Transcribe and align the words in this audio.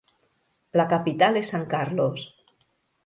La 0.81 0.85
capital 0.95 1.37
és 1.43 1.53
San 1.53 1.67
Carlos. 1.75 2.25